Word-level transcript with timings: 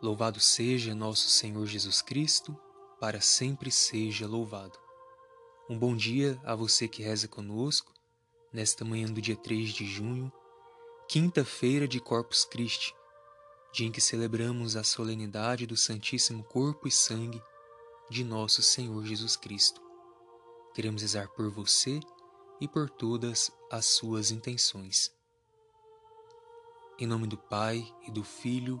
Louvado 0.00 0.38
seja 0.38 0.94
nosso 0.94 1.28
Senhor 1.28 1.66
Jesus 1.66 2.00
Cristo, 2.00 2.56
para 3.00 3.20
sempre 3.20 3.68
seja 3.68 4.28
louvado. 4.28 4.78
Um 5.68 5.76
bom 5.76 5.96
dia 5.96 6.40
a 6.44 6.54
você 6.54 6.86
que 6.86 7.02
reza 7.02 7.26
conosco, 7.26 7.92
nesta 8.52 8.84
manhã 8.84 9.08
do 9.08 9.20
dia 9.20 9.34
3 9.34 9.70
de 9.70 9.84
junho, 9.84 10.32
quinta-feira 11.08 11.88
de 11.88 11.98
Corpus 11.98 12.44
Christi, 12.44 12.94
dia 13.72 13.88
em 13.88 13.90
que 13.90 14.00
celebramos 14.00 14.76
a 14.76 14.84
solenidade 14.84 15.66
do 15.66 15.76
Santíssimo 15.76 16.44
Corpo 16.44 16.86
e 16.86 16.92
Sangue 16.92 17.42
de 18.08 18.22
nosso 18.22 18.62
Senhor 18.62 19.04
Jesus 19.04 19.34
Cristo. 19.34 19.80
Queremos 20.74 21.02
rezar 21.02 21.26
por 21.30 21.50
você 21.50 21.98
e 22.60 22.68
por 22.68 22.88
todas 22.88 23.50
as 23.68 23.84
suas 23.86 24.30
intenções. 24.30 25.12
Em 27.00 27.06
nome 27.06 27.26
do 27.26 27.36
Pai 27.36 27.84
e 28.06 28.12
do 28.12 28.22
Filho 28.22 28.80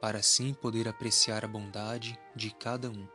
para 0.00 0.18
assim 0.18 0.52
poder 0.52 0.88
apreciar 0.88 1.44
a 1.44 1.48
bondade 1.48 2.18
de 2.34 2.50
cada 2.50 2.90
um. 2.90 3.06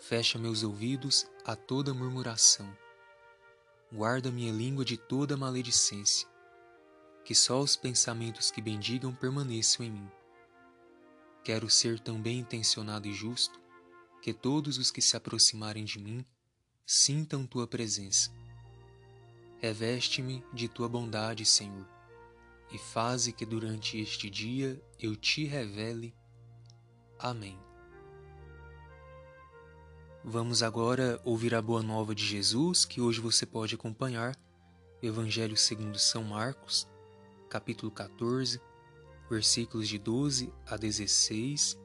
Fecha 0.00 0.38
meus 0.38 0.62
ouvidos 0.62 1.26
a 1.44 1.56
toda 1.56 1.92
murmuração. 1.92 2.66
Guarda 3.92 4.30
minha 4.30 4.52
língua 4.52 4.84
de 4.84 4.96
toda 4.96 5.36
maledicência. 5.36 6.28
Que 7.24 7.34
só 7.34 7.60
os 7.60 7.76
pensamentos 7.76 8.50
que 8.50 8.62
bendigam 8.62 9.14
permaneçam 9.14 9.84
em 9.84 9.90
mim. 9.90 10.10
Quero 11.42 11.68
ser 11.68 12.00
tão 12.00 12.20
bem 12.20 12.38
intencionado 12.38 13.08
e 13.08 13.12
justo 13.12 13.60
que 14.22 14.32
todos 14.32 14.78
os 14.78 14.90
que 14.90 15.02
se 15.02 15.16
aproximarem 15.16 15.84
de 15.84 15.98
mim 15.98 16.24
sintam 16.84 17.46
tua 17.46 17.66
presença. 17.66 18.32
Reveste-me 19.58 20.44
de 20.52 20.68
tua 20.68 20.88
bondade, 20.88 21.44
Senhor 21.44 21.95
e 22.72 22.78
faze 22.78 23.32
que 23.32 23.46
durante 23.46 23.98
este 23.98 24.28
dia 24.28 24.80
eu 24.98 25.14
te 25.14 25.44
revele. 25.44 26.14
Amém. 27.18 27.58
Vamos 30.24 30.62
agora 30.62 31.20
ouvir 31.24 31.54
a 31.54 31.62
boa 31.62 31.82
nova 31.82 32.14
de 32.14 32.26
Jesus, 32.26 32.84
que 32.84 33.00
hoje 33.00 33.20
você 33.20 33.46
pode 33.46 33.76
acompanhar, 33.76 34.36
Evangelho 35.00 35.56
segundo 35.56 35.98
São 35.98 36.24
Marcos, 36.24 36.88
capítulo 37.48 37.92
14, 37.92 38.60
versículos 39.30 39.88
de 39.88 39.98
12 39.98 40.52
a 40.66 40.76
16 40.76 41.78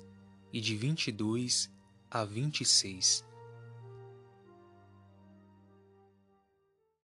e 0.51 0.59
de 0.59 0.75
22 0.75 1.69
a 2.09 2.25
26. 2.25 3.23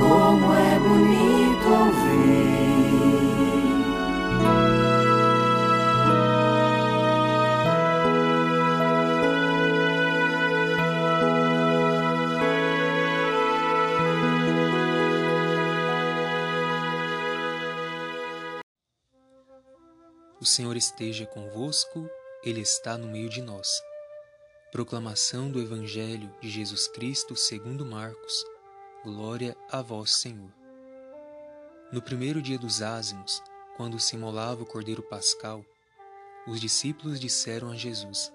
como 0.00 0.52
é 0.52 0.78
bonito 0.80 1.68
ouvir. 1.68 2.08
O 20.40 20.44
Senhor 20.44 20.76
esteja 20.76 21.26
convosco, 21.26 22.10
Ele 22.42 22.60
está 22.60 22.98
no 22.98 23.06
meio 23.06 23.28
de 23.28 23.40
nós. 23.40 23.87
Proclamação 24.70 25.50
do 25.50 25.62
Evangelho 25.62 26.30
de 26.42 26.50
Jesus 26.50 26.86
Cristo 26.88 27.34
segundo 27.34 27.86
Marcos. 27.86 28.44
Glória 29.02 29.56
a 29.70 29.80
vós, 29.80 30.16
Senhor. 30.16 30.52
No 31.90 32.02
primeiro 32.02 32.42
dia 32.42 32.58
dos 32.58 32.82
ázimos, 32.82 33.42
quando 33.78 33.98
se 33.98 34.14
imolava 34.14 34.62
o 34.62 34.66
cordeiro 34.66 35.02
pascal, 35.02 35.64
os 36.46 36.60
discípulos 36.60 37.18
disseram 37.18 37.70
a 37.70 37.76
Jesus: 37.76 38.30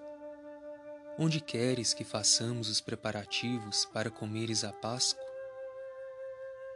Onde 1.16 1.40
queres 1.40 1.94
que 1.94 2.02
façamos 2.02 2.68
os 2.68 2.80
preparativos 2.80 3.84
para 3.84 4.10
comeres 4.10 4.64
a 4.64 4.72
Páscoa? 4.72 5.24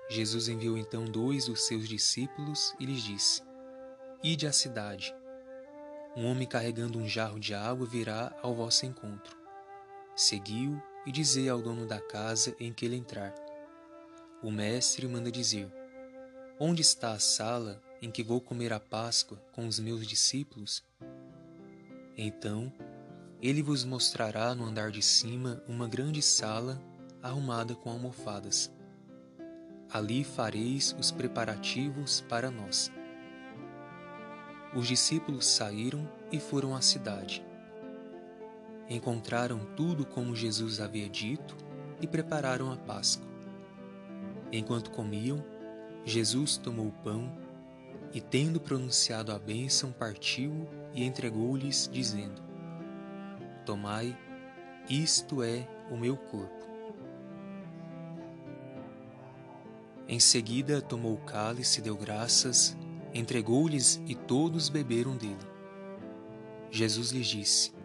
Jesus 0.08 0.46
enviou 0.46 0.78
então 0.78 1.04
dois 1.04 1.46
dos 1.46 1.66
seus 1.66 1.88
discípulos 1.88 2.76
e 2.78 2.86
lhes 2.86 3.02
disse: 3.02 3.42
Ide 4.22 4.46
à 4.46 4.52
cidade. 4.52 5.12
Um 6.16 6.26
homem 6.26 6.46
carregando 6.46 6.96
um 6.96 7.08
jarro 7.08 7.40
de 7.40 7.54
água 7.54 7.84
virá 7.84 8.32
ao 8.40 8.54
vosso 8.54 8.86
encontro. 8.86 9.37
Segui-o 10.18 10.82
e 11.06 11.12
dizei 11.12 11.48
ao 11.48 11.62
dono 11.62 11.86
da 11.86 12.00
casa 12.00 12.54
em 12.60 12.72
que 12.72 12.84
ele 12.84 12.96
entrar 12.96 13.32
o 14.40 14.52
mestre 14.52 15.06
manda 15.08 15.32
dizer: 15.32 15.68
Onde 16.60 16.80
está 16.80 17.12
a 17.12 17.18
sala 17.18 17.82
em 18.00 18.08
que 18.08 18.22
vou 18.22 18.40
comer 18.40 18.72
a 18.72 18.78
Páscoa 18.78 19.36
com 19.52 19.66
os 19.66 19.80
meus 19.80 20.06
discípulos? 20.06 20.84
Então 22.16 22.72
ele 23.42 23.62
vos 23.62 23.84
mostrará 23.84 24.54
no 24.54 24.64
andar 24.64 24.92
de 24.92 25.02
cima 25.02 25.62
uma 25.66 25.88
grande 25.88 26.22
sala 26.22 26.80
arrumada 27.20 27.74
com 27.74 27.90
almofadas. 27.90 28.70
Ali 29.90 30.22
fareis 30.22 30.94
os 30.98 31.10
preparativos 31.10 32.20
para 32.28 32.50
nós. 32.50 32.92
Os 34.72 34.86
discípulos 34.86 35.46
saíram 35.46 36.08
e 36.30 36.38
foram 36.38 36.76
à 36.76 36.80
cidade. 36.80 37.44
Encontraram 38.88 39.58
tudo 39.76 40.06
como 40.06 40.34
Jesus 40.34 40.80
havia 40.80 41.08
dito 41.08 41.56
e 42.00 42.06
prepararam 42.06 42.72
a 42.72 42.76
Páscoa. 42.76 43.28
Enquanto 44.50 44.90
comiam, 44.90 45.44
Jesus 46.04 46.56
tomou 46.56 46.86
o 46.86 46.92
pão 47.04 47.30
e, 48.14 48.20
tendo 48.20 48.58
pronunciado 48.58 49.30
a 49.30 49.38
bênção, 49.38 49.92
partiu 49.92 50.66
e 50.94 51.04
entregou-lhes, 51.04 51.88
dizendo: 51.92 52.40
Tomai, 53.66 54.16
isto 54.88 55.42
é 55.42 55.68
o 55.90 55.96
meu 55.96 56.16
corpo. 56.16 56.66
Em 60.08 60.18
seguida, 60.18 60.80
tomou 60.80 61.12
o 61.12 61.18
cálice, 61.18 61.82
deu 61.82 61.94
graças, 61.94 62.74
entregou-lhes 63.12 64.00
e 64.06 64.14
todos 64.14 64.70
beberam 64.70 65.14
dele. 65.14 65.36
Jesus 66.70 67.10
lhes 67.10 67.26
disse: 67.26 67.77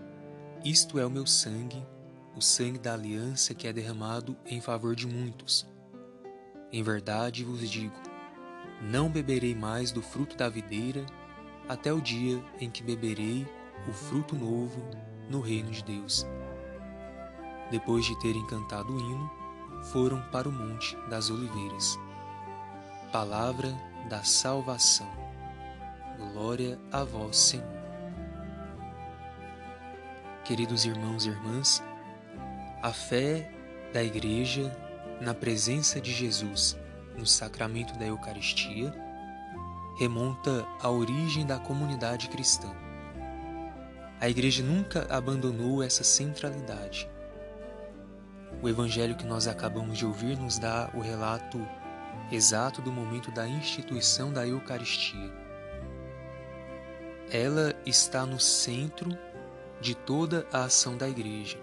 Isto 0.64 1.00
é 1.00 1.06
o 1.06 1.10
meu 1.10 1.26
sangue, 1.26 1.86
o 2.36 2.42
sangue 2.42 2.80
da 2.80 2.94
aliança 2.94 3.54
que 3.54 3.68
é 3.68 3.74
derramado 3.74 4.36
em 4.46 4.62
favor 4.62 4.96
de 4.96 5.06
muitos 5.06 5.68
em 6.74 6.82
verdade 6.82 7.46
vos 7.46 7.70
digo: 7.70 7.96
não 8.82 9.08
beberei 9.08 9.54
mais 9.54 9.92
do 9.92 10.02
fruto 10.02 10.36
da 10.36 10.50
videira 10.50 11.06
até 11.70 11.94
o 11.94 12.02
dia 12.02 12.44
em 12.60 12.70
que 12.70 12.84
beberei 12.84 13.48
o 13.88 13.94
fruto 13.94 14.36
novo 14.36 14.84
no 15.30 15.40
reino 15.40 15.70
de 15.70 15.84
Deus. 15.84 16.26
Depois 17.70 18.06
de 18.06 18.20
terem 18.20 18.46
cantado 18.48 18.92
o 18.92 19.00
hino, 19.00 19.32
foram 19.92 20.22
para 20.32 20.50
o 20.50 20.52
Monte 20.52 20.98
das 21.10 21.30
Oliveiras. 21.30 21.98
Palavra 23.12 23.72
da 24.10 24.24
salvação. 24.24 25.10
Glória 26.18 26.80
a 26.92 27.04
vós, 27.04 27.38
Senhor. 27.38 27.83
Queridos 30.44 30.84
irmãos 30.84 31.26
e 31.26 31.30
irmãs, 31.30 31.82
a 32.82 32.92
fé 32.92 33.50
da 33.94 34.04
Igreja 34.04 34.78
na 35.22 35.34
presença 35.34 36.02
de 36.02 36.12
Jesus 36.12 36.78
no 37.18 37.26
sacramento 37.26 37.98
da 37.98 38.06
Eucaristia 38.06 38.94
remonta 39.98 40.68
à 40.82 40.90
origem 40.90 41.46
da 41.46 41.58
comunidade 41.60 42.28
cristã. 42.28 42.68
A 44.20 44.28
Igreja 44.28 44.62
nunca 44.62 45.08
abandonou 45.10 45.82
essa 45.82 46.04
centralidade. 46.04 47.10
O 48.62 48.68
Evangelho 48.68 49.16
que 49.16 49.26
nós 49.26 49.48
acabamos 49.48 49.98
de 49.98 50.06
ouvir 50.06 50.38
nos 50.38 50.60
dá 50.60 50.92
o 50.94 51.00
relato 51.00 51.66
exato 52.30 52.82
do 52.82 52.92
momento 52.92 53.32
da 53.32 53.48
instituição 53.48 54.34
da 54.34 54.46
Eucaristia. 54.46 55.32
Ela 57.32 57.74
está 57.86 58.26
no 58.26 58.42
centro 58.42 59.18
de 59.84 59.94
toda 59.94 60.48
a 60.50 60.64
ação 60.64 60.96
da 60.96 61.10
Igreja. 61.10 61.60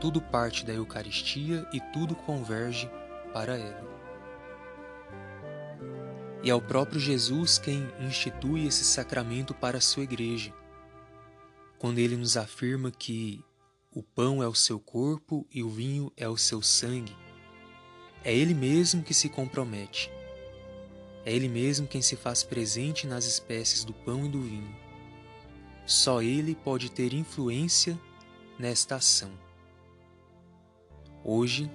Tudo 0.00 0.18
parte 0.18 0.64
da 0.64 0.72
Eucaristia 0.72 1.68
e 1.70 1.78
tudo 1.92 2.16
converge 2.16 2.90
para 3.34 3.54
ela. 3.58 3.92
E 6.42 6.48
é 6.48 6.54
o 6.54 6.60
próprio 6.62 6.98
Jesus 6.98 7.58
quem 7.58 7.86
institui 8.00 8.66
esse 8.66 8.82
sacramento 8.82 9.52
para 9.52 9.76
a 9.76 9.80
sua 9.80 10.04
Igreja, 10.04 10.54
quando 11.78 11.98
ele 11.98 12.16
nos 12.16 12.38
afirma 12.38 12.90
que 12.90 13.44
o 13.94 14.02
pão 14.02 14.42
é 14.42 14.48
o 14.48 14.54
seu 14.54 14.80
corpo 14.80 15.46
e 15.52 15.62
o 15.62 15.68
vinho 15.68 16.10
é 16.16 16.26
o 16.26 16.38
seu 16.38 16.62
sangue. 16.62 17.14
É 18.24 18.34
Ele 18.34 18.54
mesmo 18.54 19.02
que 19.02 19.12
se 19.12 19.28
compromete. 19.28 20.10
É 21.26 21.32
Ele 21.32 21.46
mesmo 21.46 21.86
quem 21.86 22.00
se 22.00 22.16
faz 22.16 22.42
presente 22.42 23.06
nas 23.06 23.26
espécies 23.26 23.84
do 23.84 23.92
pão 23.92 24.24
e 24.24 24.28
do 24.30 24.40
vinho. 24.40 24.91
Só 25.92 26.22
Ele 26.22 26.54
pode 26.54 26.90
ter 26.90 27.12
influência 27.12 28.00
nesta 28.58 28.96
ação. 28.96 29.30
Hoje, 31.22 31.70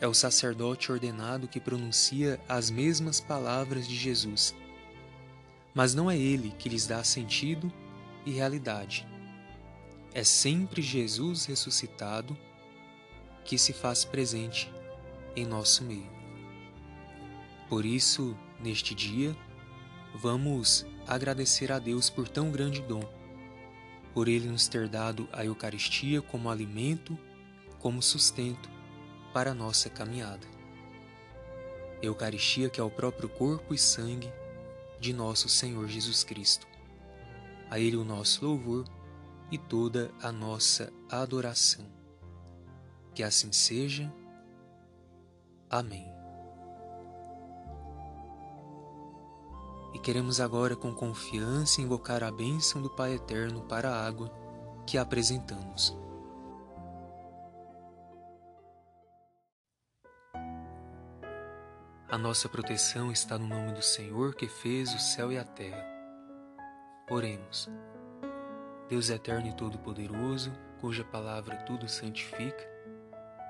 é 0.00 0.08
o 0.08 0.14
sacerdote 0.14 0.90
ordenado 0.90 1.46
que 1.46 1.60
pronuncia 1.60 2.40
as 2.48 2.70
mesmas 2.70 3.20
palavras 3.20 3.86
de 3.86 3.94
Jesus, 3.94 4.54
mas 5.74 5.94
não 5.94 6.10
é 6.10 6.16
ele 6.16 6.54
que 6.58 6.70
lhes 6.70 6.86
dá 6.86 7.04
sentido 7.04 7.70
e 8.24 8.30
realidade. 8.30 9.06
É 10.14 10.24
sempre 10.24 10.80
Jesus 10.80 11.44
ressuscitado 11.44 12.34
que 13.44 13.58
se 13.58 13.74
faz 13.74 14.06
presente 14.06 14.72
em 15.36 15.44
nosso 15.44 15.84
meio. 15.84 16.10
Por 17.68 17.84
isso, 17.84 18.34
neste 18.58 18.94
dia, 18.94 19.36
vamos 20.14 20.86
agradecer 21.06 21.70
a 21.70 21.78
Deus 21.78 22.08
por 22.08 22.26
tão 22.26 22.50
grande 22.50 22.80
dom, 22.80 23.19
por 24.12 24.28
Ele 24.28 24.48
nos 24.48 24.68
ter 24.68 24.88
dado 24.88 25.28
a 25.32 25.44
Eucaristia 25.44 26.20
como 26.20 26.50
alimento, 26.50 27.18
como 27.78 28.02
sustento 28.02 28.68
para 29.32 29.52
a 29.52 29.54
nossa 29.54 29.88
caminhada. 29.88 30.46
Eucaristia 32.02 32.70
que 32.70 32.80
é 32.80 32.84
o 32.84 32.90
próprio 32.90 33.28
corpo 33.28 33.74
e 33.74 33.78
sangue 33.78 34.32
de 34.98 35.12
nosso 35.12 35.48
Senhor 35.48 35.86
Jesus 35.88 36.24
Cristo. 36.24 36.66
A 37.70 37.78
Ele 37.78 37.96
o 37.96 38.04
nosso 38.04 38.44
louvor 38.44 38.84
e 39.50 39.58
toda 39.58 40.10
a 40.22 40.32
nossa 40.32 40.92
adoração. 41.08 41.86
Que 43.14 43.22
assim 43.22 43.52
seja. 43.52 44.12
Amém. 45.68 46.19
Queremos 50.02 50.40
agora 50.40 50.74
com 50.74 50.94
confiança 50.94 51.80
invocar 51.80 52.22
a 52.22 52.30
bênção 52.30 52.80
do 52.80 52.88
Pai 52.90 53.14
Eterno 53.14 53.62
para 53.62 53.90
a 53.90 54.06
água 54.06 54.30
que 54.86 54.96
apresentamos. 54.96 55.96
A 62.08 62.18
nossa 62.18 62.48
proteção 62.48 63.12
está 63.12 63.38
no 63.38 63.46
nome 63.46 63.72
do 63.72 63.82
Senhor 63.82 64.34
que 64.34 64.48
fez 64.48 64.92
o 64.92 64.98
céu 64.98 65.30
e 65.30 65.38
a 65.38 65.44
terra. 65.44 65.86
Oremos. 67.08 67.68
Deus 68.88 69.10
eterno 69.10 69.46
e 69.46 69.54
todo-poderoso, 69.54 70.52
cuja 70.80 71.04
palavra 71.04 71.56
tudo 71.58 71.88
santifica, 71.88 72.68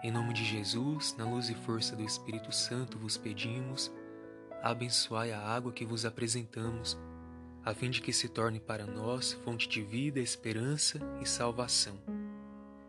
em 0.03 0.11
nome 0.11 0.35
de 0.35 0.45
Jesus, 0.45 1.15
na 1.17 1.25
luz 1.25 1.49
e 1.49 1.55
força 1.55 1.95
do 1.95 2.03
Espírito 2.03 2.53
Santo, 2.53 2.99
vos 2.99 3.17
pedimos, 3.17 3.91
abençoai 4.63 5.33
a 5.33 5.41
água 5.41 5.73
que 5.73 5.85
vos 5.85 6.05
apresentamos, 6.05 6.99
a 7.65 7.75
fim 7.75 7.91
de 7.91 8.01
que 8.01 8.13
se 8.13 8.29
torne 8.29 8.61
para 8.61 8.87
nós 8.87 9.33
fonte 9.45 9.69
de 9.69 9.83
vida, 9.83 10.21
esperança 10.21 10.99
e 11.21 11.27
salvação. 11.27 11.99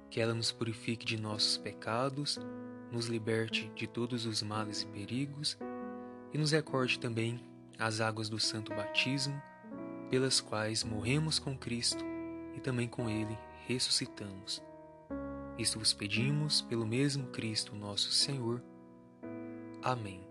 Que 0.10 0.20
ela 0.20 0.34
nos 0.34 0.52
purifique 0.52 1.06
de 1.06 1.20
nossos 1.20 1.58
pecados, 1.58 2.40
nos 2.92 3.08
liberte 3.08 3.72
de 3.76 3.88
todos 3.88 4.26
os 4.26 4.42
males 4.42 4.82
e 4.82 4.88
perigos 4.88 5.58
e 6.34 6.38
nos 6.38 6.52
recorde 6.52 7.00
também 7.00 7.40
as 7.80 8.02
águas 8.02 8.30
do 8.30 8.40
santo 8.40 8.74
batismo, 8.74 9.42
pelas 10.10 10.42
quais 10.42 10.84
morremos 10.84 11.40
com 11.40 11.58
Cristo 11.58 12.04
e 12.56 12.60
também 12.60 12.88
com 12.88 13.10
Ele 13.10 13.38
ressuscitamos. 13.68 14.62
Isto 15.58 15.80
vos 15.80 15.94
pedimos 15.94 16.62
pelo 16.62 16.86
mesmo 16.86 17.28
Cristo 17.28 17.76
nosso 17.76 18.12
Senhor. 18.12 18.62
Amém. 19.82 20.31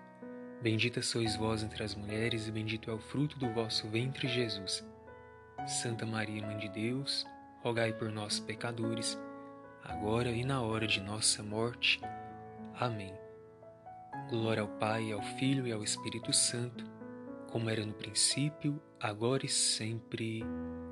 Bendita 0.61 1.01
sois 1.01 1.35
vós 1.35 1.63
entre 1.63 1.83
as 1.83 1.95
mulheres, 1.95 2.47
e 2.47 2.51
bendito 2.51 2.91
é 2.91 2.93
o 2.93 2.99
fruto 2.99 3.37
do 3.39 3.51
vosso 3.53 3.87
ventre, 3.87 4.27
Jesus. 4.27 4.85
Santa 5.65 6.05
Maria, 6.05 6.45
Mãe 6.45 6.57
de 6.57 6.69
Deus, 6.69 7.25
rogai 7.63 7.93
por 7.93 8.11
nós, 8.11 8.39
pecadores, 8.39 9.17
agora 9.83 10.29
e 10.29 10.43
na 10.43 10.61
hora 10.61 10.85
de 10.85 11.01
nossa 11.01 11.41
morte. 11.41 11.99
Amém. 12.79 13.13
Glória 14.29 14.61
ao 14.61 14.67
Pai, 14.67 15.11
ao 15.11 15.21
Filho 15.37 15.67
e 15.67 15.71
ao 15.71 15.83
Espírito 15.83 16.31
Santo 16.31 16.91
como 17.51 17.69
era 17.69 17.85
no 17.85 17.93
princípio, 17.93 18.81
agora 18.99 19.45
e 19.45 19.49
sempre. 19.49 20.41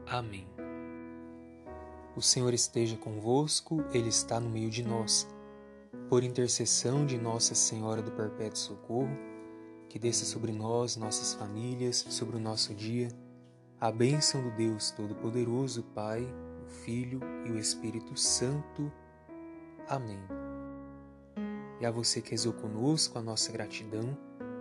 Amém. 0.06 0.46
O 2.16 2.22
Senhor 2.22 2.54
esteja 2.54 2.98
convosco, 2.98 3.84
Ele 3.94 4.10
está 4.10 4.40
no 4.40 4.50
meio 4.50 4.70
de 4.70 4.84
nós. 4.84 5.28
Por 6.10 6.22
intercessão 6.22 7.06
de 7.06 7.18
Nossa 7.18 7.56
Senhora 7.56 8.02
do 8.02 8.12
Perpétuo 8.12 8.58
Socorro, 8.58 9.18
que 9.90 10.00
desça 10.00 10.24
sobre 10.24 10.54
nós, 10.54 10.96
nossas 10.96 11.34
famílias, 11.34 12.06
sobre 12.10 12.38
o 12.38 12.40
nosso 12.40 12.74
dia, 12.74 13.10
a 13.82 13.92
bênção 13.92 14.42
do 14.42 14.52
Deus 14.52 14.92
Todo-Poderoso, 14.92 15.84
Pai, 15.84 16.22
o 16.66 16.70
Filho 16.70 17.20
e 17.46 17.52
o 17.52 17.60
Espírito 17.60 18.18
Santo. 18.18 18.90
Amém. 19.88 20.20
E 21.82 21.86
a 21.86 21.92
você 21.92 22.22
que 22.22 22.32
rezou 22.32 22.54
conosco, 22.54 23.18
a 23.18 23.22
nossa 23.22 23.52
gratidão 23.52 24.18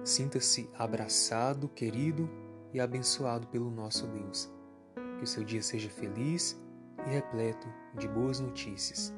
Sinta-se 0.08 0.70
abraçado, 0.74 1.68
querido 1.68 2.30
e 2.72 2.80
abençoado 2.80 3.46
pelo 3.48 3.70
nosso 3.70 4.06
Deus. 4.06 4.50
Que 5.18 5.24
o 5.24 5.26
seu 5.26 5.44
dia 5.44 5.60
seja 5.60 5.90
feliz 5.90 6.58
e 7.06 7.10
repleto 7.10 7.68
de 7.98 8.08
boas 8.08 8.40
notícias. 8.40 9.12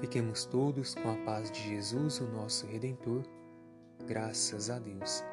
Fiquemos 0.00 0.44
todos 0.44 0.96
com 0.96 1.08
a 1.08 1.16
paz 1.24 1.52
de 1.52 1.60
Jesus, 1.68 2.20
o 2.20 2.26
nosso 2.26 2.66
Redentor. 2.66 3.22
Graças 4.06 4.70
a 4.70 4.78
Deus. 4.78 5.24